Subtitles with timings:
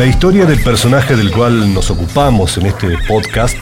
[0.00, 3.54] La historia del personaje del cual nos ocupamos en este podcast,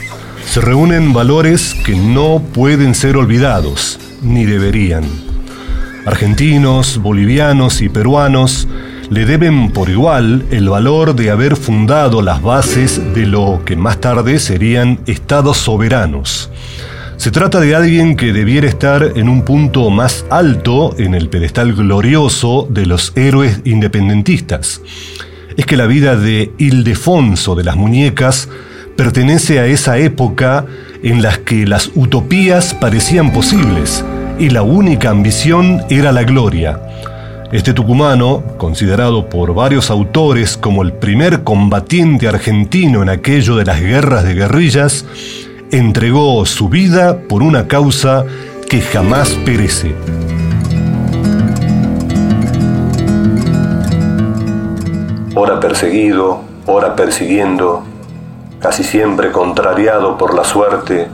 [0.45, 5.03] se reúnen valores que no pueden ser olvidados, ni deberían.
[6.05, 8.69] Argentinos, bolivianos y peruanos
[9.09, 13.99] le deben por igual el valor de haber fundado las bases de lo que más
[13.99, 16.49] tarde serían estados soberanos.
[17.17, 21.73] Se trata de alguien que debiera estar en un punto más alto en el pedestal
[21.73, 24.81] glorioso de los héroes independentistas
[25.59, 28.47] es que la vida de Ildefonso de las Muñecas
[28.95, 30.65] pertenece a esa época
[31.03, 34.05] en las que las utopías parecían posibles
[34.39, 36.79] y la única ambición era la gloria.
[37.51, 43.81] Este tucumano, considerado por varios autores como el primer combatiente argentino en aquello de las
[43.81, 45.03] guerras de guerrillas,
[45.73, 48.23] entregó su vida por una causa
[48.69, 49.93] que jamás perece.
[55.35, 57.83] Ora perseguido, ora persiguiendo,
[58.59, 61.07] casi siempre contrariado por la suerte,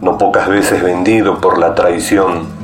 [0.00, 2.56] no pocas veces vendido por la traición,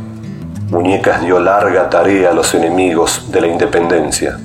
[0.70, 4.38] Muñecas dio larga tarea a los enemigos de la independencia.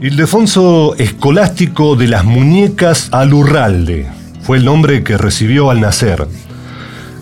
[0.00, 4.08] Ildefonso Escolástico de las Muñecas Alurralde
[4.40, 6.26] fue el nombre que recibió al nacer.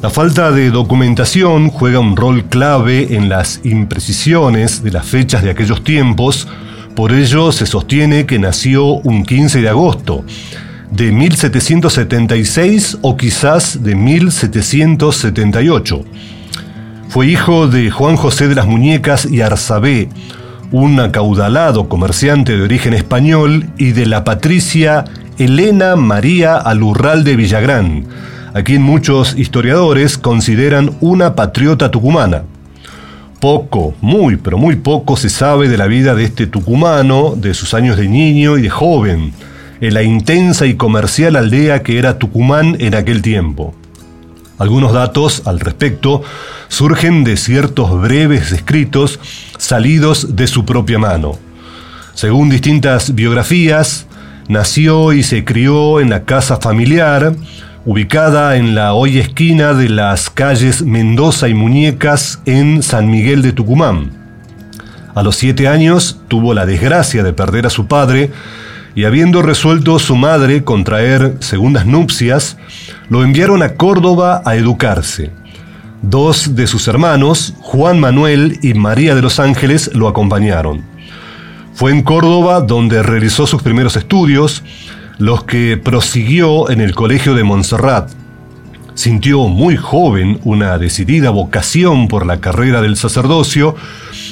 [0.00, 5.50] La falta de documentación juega un rol clave en las imprecisiones de las fechas de
[5.50, 6.46] aquellos tiempos,
[6.98, 10.24] por ello se sostiene que nació un 15 de agosto
[10.90, 16.04] de 1776 o quizás de 1778.
[17.08, 20.08] Fue hijo de Juan José de las Muñecas y Arzabé,
[20.72, 25.04] un acaudalado comerciante de origen español, y de la patricia
[25.38, 28.06] Elena María Alurral de Villagrán,
[28.54, 32.42] a quien muchos historiadores consideran una patriota tucumana.
[33.40, 37.72] Poco, muy, pero muy poco se sabe de la vida de este tucumano, de sus
[37.72, 39.32] años de niño y de joven,
[39.80, 43.74] en la intensa y comercial aldea que era Tucumán en aquel tiempo.
[44.58, 46.22] Algunos datos al respecto
[46.66, 49.20] surgen de ciertos breves escritos
[49.56, 51.38] salidos de su propia mano.
[52.14, 54.06] Según distintas biografías,
[54.48, 57.36] nació y se crió en la casa familiar,
[57.88, 63.52] ubicada en la hoy esquina de las calles Mendoza y Muñecas en San Miguel de
[63.52, 64.10] Tucumán.
[65.14, 68.30] A los siete años tuvo la desgracia de perder a su padre
[68.94, 72.58] y habiendo resuelto su madre contraer segundas nupcias,
[73.08, 75.30] lo enviaron a Córdoba a educarse.
[76.02, 80.82] Dos de sus hermanos, Juan Manuel y María de los Ángeles, lo acompañaron.
[81.72, 84.62] Fue en Córdoba donde realizó sus primeros estudios,
[85.18, 88.10] los que prosiguió en el Colegio de Montserrat.
[88.94, 93.76] Sintió muy joven una decidida vocación por la carrera del sacerdocio,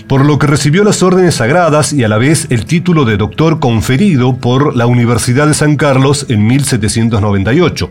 [0.08, 3.60] por lo que recibió las órdenes sagradas y a la vez el título de doctor
[3.60, 7.90] conferido por la Universidad de San Carlos en 1798.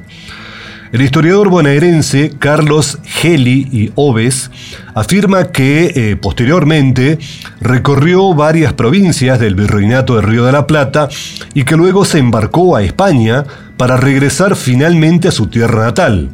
[0.92, 4.52] El historiador bonaerense Carlos Geli y Oves
[4.94, 7.18] afirma que eh, posteriormente
[7.60, 11.10] recorrió varias provincias del virreinato de Río de la Plata
[11.54, 13.46] y que luego se embarcó a España
[13.78, 16.30] para regresar finalmente a su tierra natal.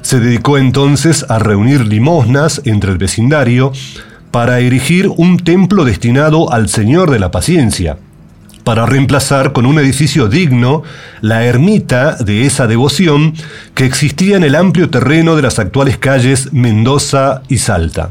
[0.00, 3.72] Se dedicó entonces a reunir limosnas entre el vecindario
[4.30, 7.98] para erigir un templo destinado al Señor de la Paciencia,
[8.64, 10.82] para reemplazar con un edificio digno
[11.20, 13.34] la ermita de esa devoción
[13.74, 18.10] que existía en el amplio terreno de las actuales calles Mendoza y Salta.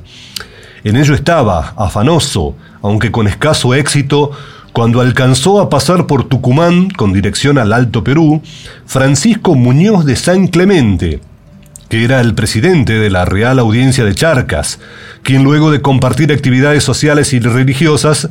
[0.84, 4.32] En ello estaba, afanoso, aunque con escaso éxito,
[4.74, 8.42] cuando alcanzó a pasar por Tucumán con dirección al Alto Perú,
[8.86, 11.22] Francisco Muñoz de San Clemente,
[11.94, 14.80] que era el presidente de la Real Audiencia de Charcas,
[15.22, 18.30] quien luego de compartir actividades sociales y religiosas,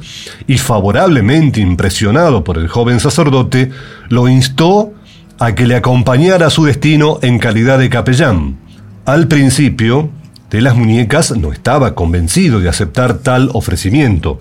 [0.49, 3.70] y favorablemente impresionado por el joven sacerdote,
[4.09, 4.93] lo instó
[5.38, 8.59] a que le acompañara a su destino en calidad de capellán.
[9.05, 10.11] Al principio,
[10.50, 14.41] de las muñecas no estaba convencido de aceptar tal ofrecimiento.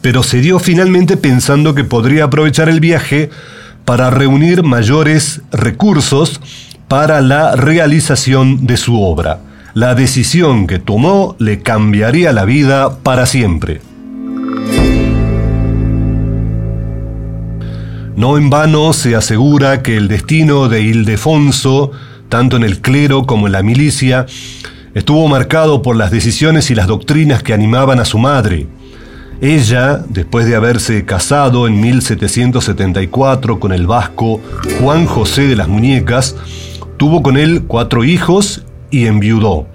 [0.00, 3.30] pero cedió finalmente pensando que podría aprovechar el viaje
[3.84, 6.40] para reunir mayores recursos
[6.90, 9.38] para la realización de su obra.
[9.74, 13.80] La decisión que tomó le cambiaría la vida para siempre.
[18.16, 21.92] No en vano se asegura que el destino de Ildefonso,
[22.28, 24.26] tanto en el clero como en la milicia,
[24.92, 28.66] estuvo marcado por las decisiones y las doctrinas que animaban a su madre.
[29.40, 34.40] Ella, después de haberse casado en 1774 con el vasco
[34.80, 36.34] Juan José de las Muñecas,
[37.00, 39.66] tuvo con él cuatro hijos y enviudó.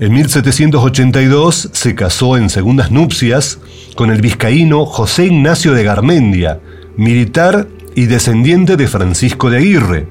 [0.00, 3.60] En 1782 se casó en segundas nupcias
[3.94, 6.58] con el vizcaíno José Ignacio de Garmendia,
[6.96, 10.08] militar y descendiente de Francisco de Aguirre.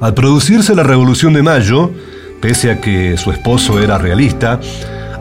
[0.00, 1.90] Al producirse la Revolución de Mayo,
[2.40, 4.58] pese a que su esposo era realista,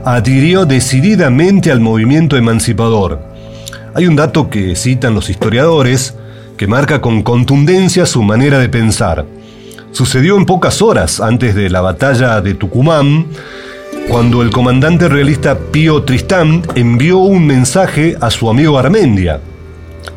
[0.06, 3.22] adhirió decididamente al movimiento emancipador.
[3.94, 6.16] Hay un dato que citan los historiadores
[6.56, 9.26] que marca con contundencia su manera de pensar.
[9.92, 13.26] Sucedió en pocas horas antes de la batalla de Tucumán,
[14.08, 19.42] cuando el comandante realista Pío Tristán envió un mensaje a su amigo Armendia.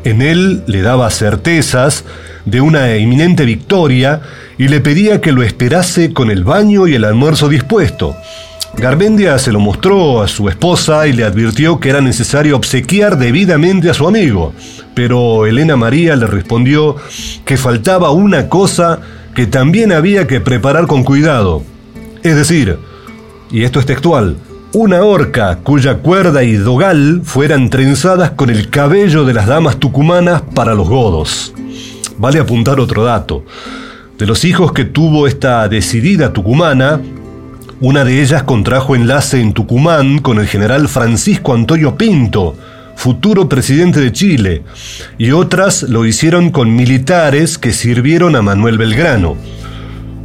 [0.03, 2.05] En él le daba certezas
[2.45, 4.21] de una inminente victoria
[4.57, 8.15] y le pedía que lo esperase con el baño y el almuerzo dispuesto.
[8.75, 13.89] Garmendia se lo mostró a su esposa y le advirtió que era necesario obsequiar debidamente
[13.89, 14.53] a su amigo,
[14.95, 16.95] pero Elena María le respondió
[17.45, 18.99] que faltaba una cosa
[19.35, 21.63] que también había que preparar con cuidado.
[22.23, 22.77] Es decir,
[23.51, 24.37] y esto es textual,
[24.73, 30.41] una horca cuya cuerda y dogal fueran trenzadas con el cabello de las damas tucumanas
[30.55, 31.53] para los godos.
[32.17, 33.43] Vale apuntar otro dato.
[34.17, 37.01] De los hijos que tuvo esta decidida tucumana,
[37.81, 42.55] una de ellas contrajo enlace en Tucumán con el general Francisco Antonio Pinto,
[42.95, 44.63] futuro presidente de Chile,
[45.17, 49.35] y otras lo hicieron con militares que sirvieron a Manuel Belgrano.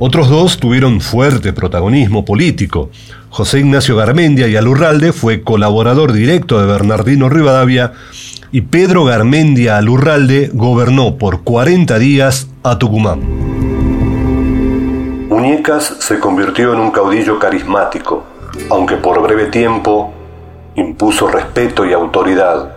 [0.01, 2.91] Otros dos tuvieron fuerte protagonismo político.
[3.31, 7.93] José Ignacio Garmendia y Alurralde fue colaborador directo de Bernardino Rivadavia
[8.53, 13.21] y Pedro Garmendia Alurralde gobernó por 40 días a Tucumán.
[15.29, 18.25] Muñecas se convirtió en un caudillo carismático,
[18.71, 20.15] aunque por breve tiempo
[20.79, 22.73] impuso respeto y autoridad.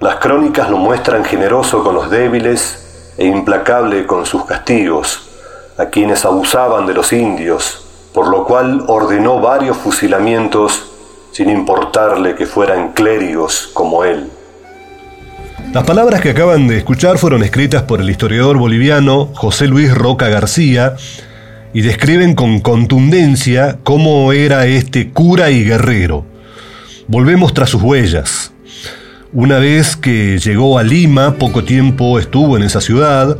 [0.00, 5.28] Las crónicas lo muestran generoso con los débiles e implacable con sus castigos
[5.76, 10.90] a quienes abusaban de los indios, por lo cual ordenó varios fusilamientos
[11.32, 14.30] sin importarle que fueran clérigos como él.
[15.72, 20.28] Las palabras que acaban de escuchar fueron escritas por el historiador boliviano José Luis Roca
[20.28, 20.96] García
[21.72, 26.24] y describen con contundencia cómo era este cura y guerrero.
[27.10, 28.52] Volvemos tras sus huellas.
[29.32, 33.36] Una vez que llegó a Lima, poco tiempo estuvo en esa ciudad,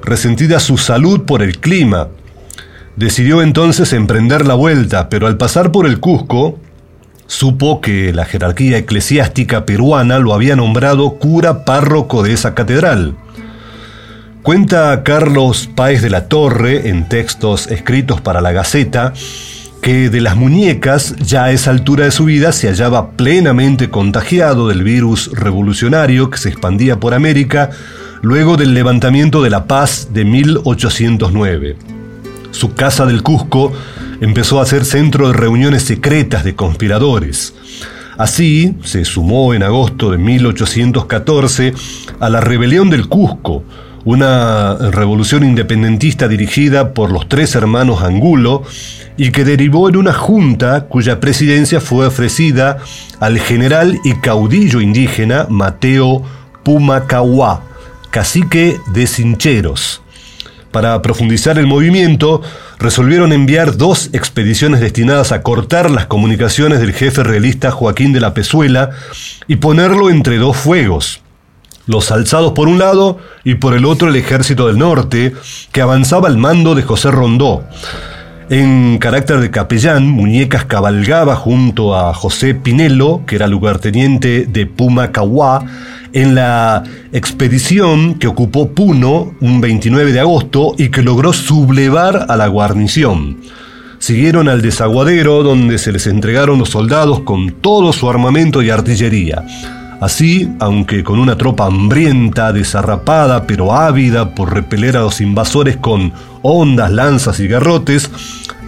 [0.00, 2.06] resentida su salud por el clima.
[2.94, 6.60] Decidió entonces emprender la vuelta, pero al pasar por el Cusco,
[7.26, 13.16] supo que la jerarquía eclesiástica peruana lo había nombrado cura párroco de esa catedral.
[14.44, 19.14] Cuenta Carlos Páez de la Torre, en textos escritos para la Gaceta,
[19.80, 24.68] que de las muñecas ya a esa altura de su vida se hallaba plenamente contagiado
[24.68, 27.70] del virus revolucionario que se expandía por América
[28.22, 31.76] luego del levantamiento de la paz de 1809.
[32.50, 33.72] Su casa del Cusco
[34.20, 37.54] empezó a ser centro de reuniones secretas de conspiradores.
[38.18, 41.72] Así se sumó en agosto de 1814
[42.18, 43.64] a la rebelión del Cusco,
[44.04, 48.62] una revolución independentista dirigida por los tres hermanos Angulo
[49.20, 52.78] y que derivó en una junta cuya presidencia fue ofrecida
[53.20, 56.22] al general y caudillo indígena Mateo
[56.62, 57.62] Pumacahuá,
[58.10, 60.00] cacique de Cincheros.
[60.70, 62.40] Para profundizar el movimiento,
[62.78, 68.32] resolvieron enviar dos expediciones destinadas a cortar las comunicaciones del jefe realista Joaquín de la
[68.32, 68.88] Pezuela
[69.46, 71.20] y ponerlo entre dos fuegos.
[71.84, 75.34] Los alzados por un lado y por el otro el ejército del norte,
[75.72, 77.64] que avanzaba al mando de José Rondó.
[78.50, 85.64] En carácter de capellán, Muñecas cabalgaba junto a José Pinelo, que era lugarteniente de Pumacahuá,
[86.12, 92.36] en la expedición que ocupó Puno un 29 de agosto y que logró sublevar a
[92.36, 93.36] la guarnición.
[94.00, 99.44] Siguieron al desaguadero donde se les entregaron los soldados con todo su armamento y artillería.
[100.00, 106.14] Así, aunque con una tropa hambrienta, desarrapada, pero ávida por repeler a los invasores con
[106.40, 108.10] ondas, lanzas y garrotes,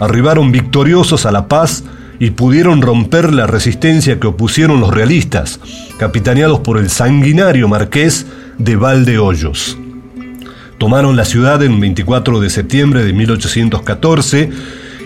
[0.03, 1.83] arribaron victoriosos a La Paz
[2.19, 5.59] y pudieron romper la resistencia que opusieron los realistas,
[5.97, 8.25] capitaneados por el sanguinario marqués
[8.57, 9.77] de Valdehoyos.
[10.77, 14.49] Tomaron la ciudad en 24 de septiembre de 1814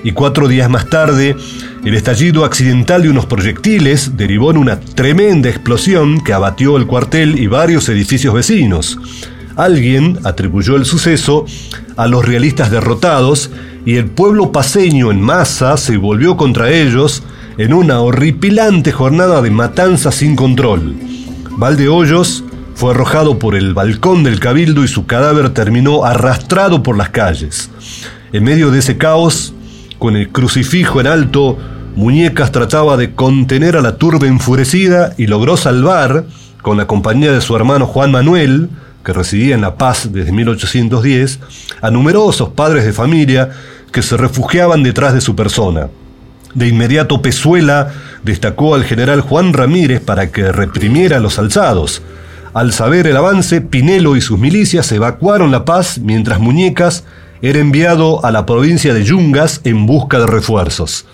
[0.04, 1.36] y cuatro días más tarde,
[1.84, 7.40] el estallido accidental de unos proyectiles derivó en una tremenda explosión que abatió el cuartel
[7.40, 8.98] y varios edificios vecinos.
[9.56, 11.46] Alguien atribuyó el suceso
[11.96, 13.50] a los realistas derrotados
[13.86, 17.24] y el pueblo paseño en masa se volvió contra ellos
[17.58, 20.96] en una horripilante jornada de matanza sin control.
[21.58, 22.44] Valdehoyos
[22.76, 27.72] fue arrojado por el balcón del cabildo y su cadáver terminó arrastrado por las calles.
[28.32, 29.54] En medio de ese caos,
[29.98, 31.58] con el crucifijo en alto,
[31.96, 36.26] Muñecas trataba de contener a la turba enfurecida y logró salvar,
[36.62, 38.70] con la compañía de su hermano Juan Manuel,
[39.08, 41.40] que residía en La Paz desde 1810,
[41.80, 43.52] a numerosos padres de familia
[43.90, 45.88] que se refugiaban detrás de su persona.
[46.54, 52.02] De inmediato Pezuela destacó al general Juan Ramírez para que reprimiera a los alzados.
[52.54, 57.06] Al saber el avance, Pinelo y sus milicias evacuaron La Paz mientras Muñecas
[57.42, 61.06] era enviado a la provincia de Yungas en busca de refuerzos.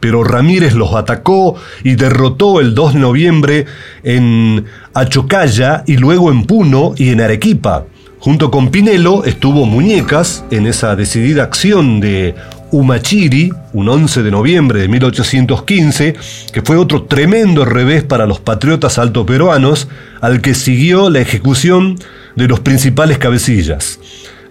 [0.00, 3.66] Pero Ramírez los atacó y derrotó el 2 de noviembre
[4.02, 4.64] en
[4.94, 7.84] Achocalla y luego en Puno y en Arequipa.
[8.18, 12.36] Junto con Pinelo estuvo Muñecas en esa decidida acción de
[12.70, 16.14] Humachiri, un 11 de noviembre de 1815,
[16.52, 19.88] que fue otro tremendo revés para los patriotas altoperuanos,
[20.20, 21.98] al que siguió la ejecución
[22.36, 23.98] de los principales cabecillas.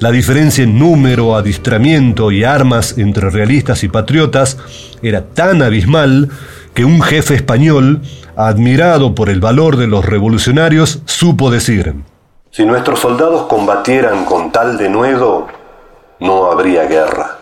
[0.01, 4.57] La diferencia en número, adiestramiento y armas entre realistas y patriotas
[5.03, 6.27] era tan abismal
[6.73, 8.01] que un jefe español,
[8.35, 11.93] admirado por el valor de los revolucionarios, supo decir,
[12.49, 15.45] Si nuestros soldados combatieran con tal denuedo,
[16.19, 17.37] no habría guerra.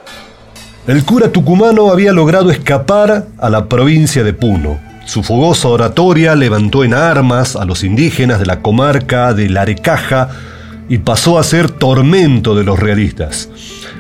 [0.86, 4.82] El cura tucumano había logrado escapar a la provincia de Puno.
[5.06, 10.28] Su fogosa oratoria levantó en armas a los indígenas de la comarca de Larecaja,
[10.90, 13.50] y pasó a ser tormento de los realistas.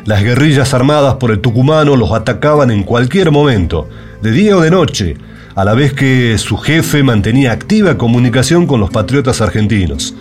[0.05, 3.87] Las guerrillas armadas por el tucumano los atacaban en cualquier momento,
[4.21, 5.15] de día o de noche,
[5.55, 10.15] a la vez que su jefe mantenía activa comunicación con los patriotas argentinos.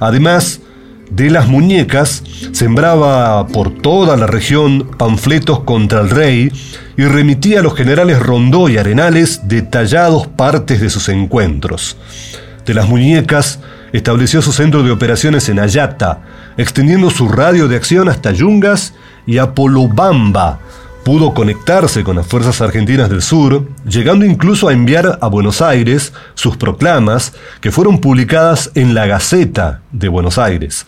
[0.00, 0.60] Además,
[1.10, 2.22] de las muñecas,
[2.52, 6.52] sembraba por toda la región panfletos contra el rey
[6.96, 11.96] y remitía a los generales Rondó y Arenales detallados partes de sus encuentros.
[12.66, 13.60] De las muñecas,
[13.92, 16.20] estableció su centro de operaciones en Ayata,
[16.56, 18.94] extendiendo su radio de acción hasta Yungas
[19.26, 20.60] y Apolobamba.
[21.04, 26.12] Pudo conectarse con las fuerzas argentinas del sur, llegando incluso a enviar a Buenos Aires
[26.34, 30.84] sus proclamas que fueron publicadas en la Gaceta de Buenos Aires.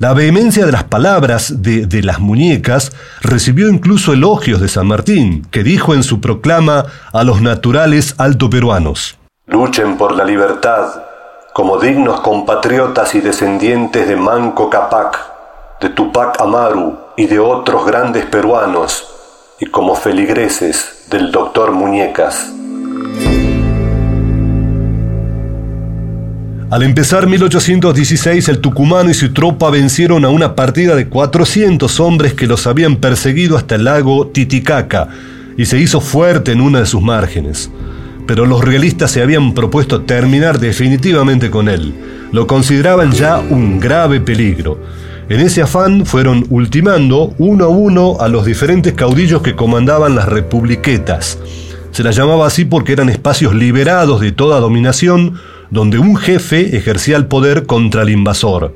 [0.00, 5.46] La vehemencia de las palabras de, de, las muñecas recibió incluso elogios de San Martín,
[5.52, 11.01] que dijo en su proclama a los naturales altoperuanos: Luchen por la libertad,
[11.52, 15.18] como dignos compatriotas y descendientes de Manco Capac,
[15.80, 19.06] de Tupac Amaru y de otros grandes peruanos,
[19.60, 22.50] y como feligreses del doctor Muñecas.
[26.70, 32.32] Al empezar 1816, el tucumano y su tropa vencieron a una partida de 400 hombres
[32.32, 35.08] que los habían perseguido hasta el lago Titicaca
[35.58, 37.70] y se hizo fuerte en una de sus márgenes
[38.26, 41.94] pero los realistas se habían propuesto terminar definitivamente con él.
[42.32, 44.78] Lo consideraban ya un grave peligro.
[45.28, 50.28] En ese afán fueron ultimando uno a uno a los diferentes caudillos que comandaban las
[50.28, 51.38] republiquetas.
[51.90, 55.38] Se las llamaba así porque eran espacios liberados de toda dominación
[55.70, 58.74] donde un jefe ejercía el poder contra el invasor.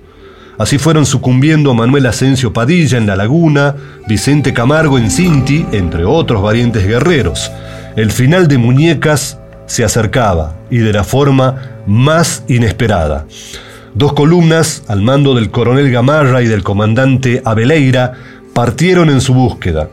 [0.59, 3.75] Así fueron sucumbiendo Manuel Asensio Padilla en La Laguna,
[4.09, 7.51] Vicente Camargo en Cinti, entre otros valientes guerreros.
[7.97, 13.27] El final de Muñecas se acercaba y de la forma más inesperada.
[13.95, 18.13] Dos columnas, al mando del coronel Gamarra y del comandante Abeleira,
[18.53, 19.89] partieron en su búsqueda.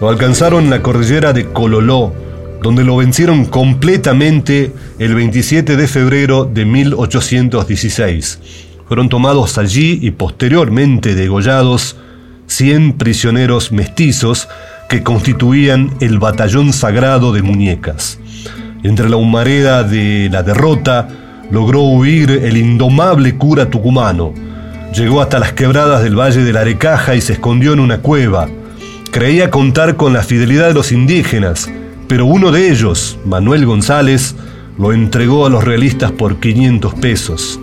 [0.00, 2.14] Lo alcanzaron en la cordillera de Cololó,
[2.62, 8.38] donde lo vencieron completamente el 27 de febrero de 1816.
[8.88, 11.96] Fueron tomados allí y posteriormente degollados
[12.46, 14.48] 100 prisioneros mestizos
[14.92, 18.18] que constituían el batallón sagrado de muñecas.
[18.82, 21.08] Entre la humareda de la derrota,
[21.50, 24.34] logró huir el indomable cura tucumano.
[24.94, 28.50] Llegó hasta las quebradas del Valle de la Arecaja y se escondió en una cueva.
[29.10, 31.70] Creía contar con la fidelidad de los indígenas,
[32.06, 34.34] pero uno de ellos, Manuel González,
[34.76, 37.58] lo entregó a los realistas por 500 pesos.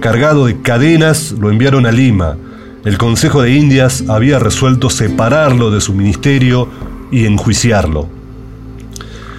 [0.00, 2.36] Cargado de cadenas, lo enviaron a Lima,
[2.88, 6.70] el Consejo de Indias había resuelto separarlo de su ministerio
[7.12, 8.08] y enjuiciarlo.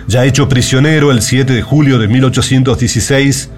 [0.07, 3.49] Ya hecho prisionero el 7 de julio de 1816,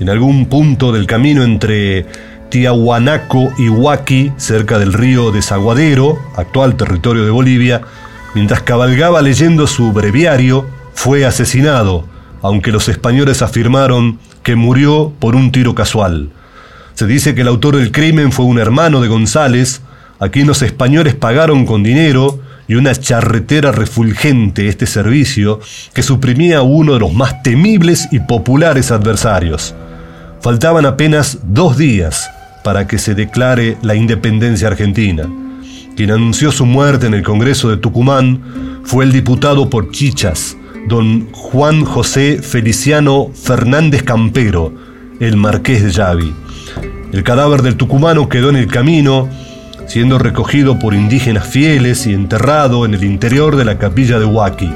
[0.00, 2.06] en algún punto del camino entre
[2.48, 7.82] Tiahuanaco y Huaki, cerca del río Desaguadero, actual territorio de Bolivia,
[8.34, 12.06] mientras cabalgaba leyendo su breviario, fue asesinado,
[12.40, 16.30] aunque los españoles afirmaron que murió por un tiro casual.
[16.94, 19.82] Se dice que el autor del crimen fue un hermano de González,
[20.20, 25.60] a quien los españoles pagaron con dinero y una charretera refulgente este servicio
[25.92, 29.74] que suprimía a uno de los más temibles y populares adversarios.
[30.40, 32.30] Faltaban apenas dos días
[32.62, 35.28] para que se declare la independencia argentina.
[35.96, 40.56] Quien anunció su muerte en el Congreso de Tucumán fue el diputado por Chichas,
[40.88, 44.72] don Juan José Feliciano Fernández Campero,
[45.20, 46.43] el marqués de Yavi.
[47.14, 49.28] El cadáver del tucumano quedó en el camino,
[49.86, 54.68] siendo recogido por indígenas fieles y enterrado en el interior de la capilla de Huaki,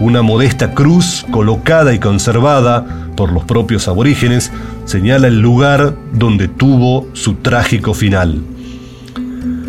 [0.00, 4.52] una modesta cruz colocada y conservada por los propios aborígenes
[4.86, 8.40] señala el lugar donde tuvo su trágico final.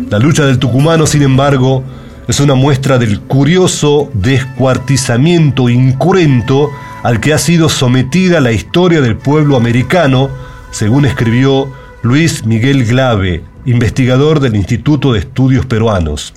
[0.08, 1.84] La lucha del tucumano, sin embargo,
[2.26, 6.70] es una muestra del curioso descuartizamiento incruento
[7.02, 10.30] al que ha sido sometida la historia del pueblo americano,
[10.70, 11.70] según escribió
[12.02, 16.32] Luis Miguel Glave, investigador del Instituto de Estudios Peruanos.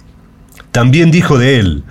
[0.71, 1.83] También dijo de él,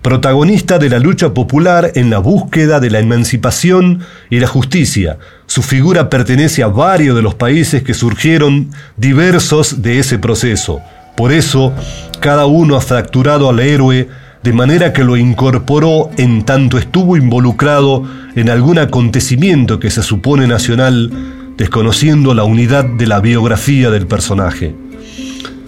[0.00, 5.18] protagonista de la lucha popular en la búsqueda de la emancipación y la justicia.
[5.46, 10.80] Su figura pertenece a varios de los países que surgieron diversos de ese proceso.
[11.14, 11.74] Por eso,
[12.20, 14.08] cada uno ha fracturado al héroe
[14.42, 18.04] de manera que lo incorporó en tanto estuvo involucrado
[18.36, 21.10] en algún acontecimiento que se supone nacional
[21.58, 24.74] desconociendo la unidad de la biografía del personaje.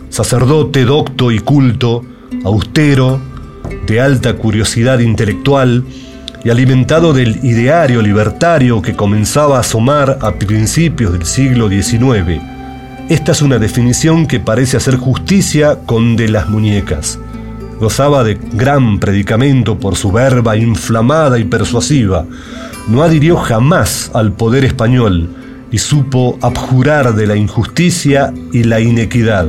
[0.08, 2.04] Sacerdote docto y culto,
[2.44, 3.20] austero,
[3.86, 5.84] de alta curiosidad intelectual
[6.44, 12.40] y alimentado del ideario libertario que comenzaba a asomar a principios del siglo XIX.
[13.08, 17.18] Esta es una definición que parece hacer justicia con de las muñecas.
[17.80, 22.26] Gozaba de gran predicamento por su verba inflamada y persuasiva.
[22.86, 25.30] No adhirió jamás al poder español,
[25.70, 29.46] y supo abjurar de la injusticia y la inequidad.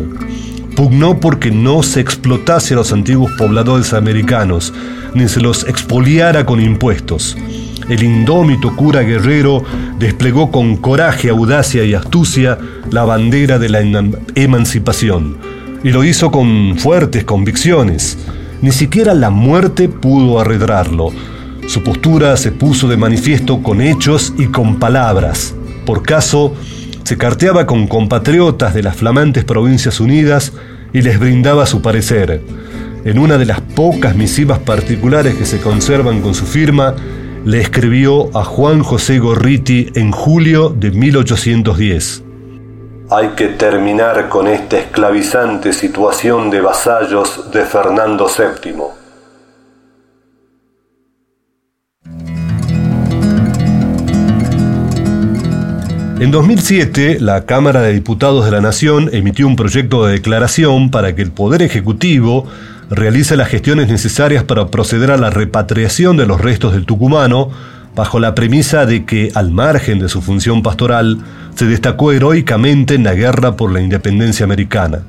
[0.75, 4.73] Pugnó porque no se explotase a los antiguos pobladores americanos,
[5.13, 7.37] ni se los expoliara con impuestos.
[7.89, 9.63] El indómito cura guerrero
[9.99, 12.57] desplegó con coraje, audacia y astucia
[12.89, 13.81] la bandera de la
[14.35, 15.37] emancipación,
[15.83, 18.17] y lo hizo con fuertes convicciones.
[18.61, 21.09] Ni siquiera la muerte pudo arredrarlo.
[21.67, 25.55] Su postura se puso de manifiesto con hechos y con palabras
[25.91, 26.55] por caso,
[27.03, 30.53] se carteaba con compatriotas de las flamantes Provincias Unidas
[30.93, 32.39] y les brindaba su parecer.
[33.03, 36.95] En una de las pocas misivas particulares que se conservan con su firma,
[37.43, 42.23] le escribió a Juan José Gorriti en julio de 1810.
[43.09, 49.00] Hay que terminar con esta esclavizante situación de vasallos de Fernando VII.
[56.21, 61.15] En 2007, la Cámara de Diputados de la Nación emitió un proyecto de declaración para
[61.15, 62.45] que el Poder Ejecutivo
[62.91, 67.49] realice las gestiones necesarias para proceder a la repatriación de los restos del tucumano,
[67.95, 71.17] bajo la premisa de que, al margen de su función pastoral,
[71.55, 74.99] se destacó heroicamente en la guerra por la independencia americana.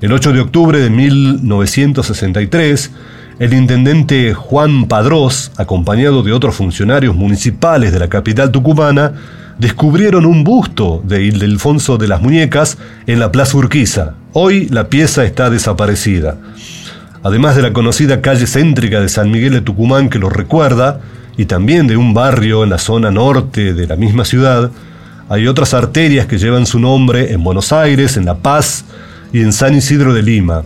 [0.00, 2.92] El 8 de octubre de 1963,
[3.40, 9.14] el intendente Juan Padrós, acompañado de otros funcionarios municipales de la capital tucumana,
[9.58, 14.14] descubrieron un busto de Ildefonso de las Muñecas en la Plaza Urquiza.
[14.32, 16.36] Hoy la pieza está desaparecida.
[17.22, 21.00] Además de la conocida calle céntrica de San Miguel de Tucumán que lo recuerda,
[21.36, 24.70] y también de un barrio en la zona norte de la misma ciudad,
[25.28, 28.84] hay otras arterias que llevan su nombre en Buenos Aires, en La Paz
[29.32, 30.64] y en San Isidro de Lima.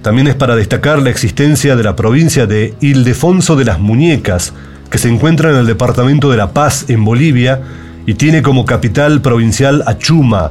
[0.00, 4.54] También es para destacar la existencia de la provincia de Ildefonso de las Muñecas,
[4.90, 7.60] que se encuentra en el departamento de La Paz, en Bolivia,
[8.06, 10.50] y tiene como capital provincial a Chuma.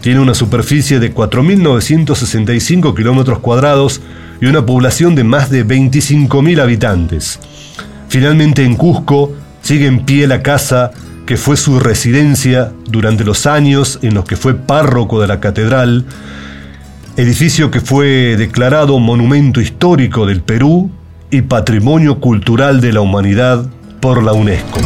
[0.00, 4.00] Tiene una superficie de 4.965 kilómetros cuadrados
[4.40, 7.38] y una población de más de 25.000 habitantes.
[8.08, 9.32] Finalmente en Cusco
[9.62, 10.90] sigue en pie la casa
[11.26, 16.04] que fue su residencia durante los años en los que fue párroco de la catedral,
[17.16, 20.90] edificio que fue declarado Monumento Histórico del Perú
[21.30, 23.64] y Patrimonio Cultural de la Humanidad
[24.00, 24.80] por la UNESCO.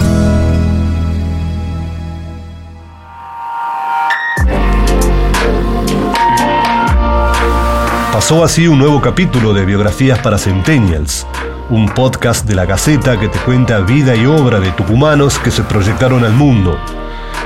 [8.25, 11.27] Pasó así un nuevo capítulo de Biografías para Centennials,
[11.69, 15.63] un podcast de la Gaceta que te cuenta vida y obra de tucumanos que se
[15.63, 16.81] proyectaron al mundo.